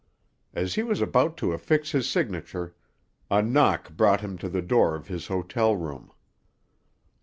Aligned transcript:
As 0.55 0.73
he 0.73 0.81
was 0.81 0.99
about 0.99 1.37
to 1.37 1.51
affix 1.53 1.91
his 1.91 2.09
signature, 2.09 2.73
a 3.29 3.43
knock 3.43 3.91
brought 3.91 4.21
him 4.21 4.35
to 4.39 4.49
the 4.49 4.63
door 4.63 4.95
of 4.95 5.09
his 5.09 5.27
hotel 5.27 5.75
room. 5.75 6.11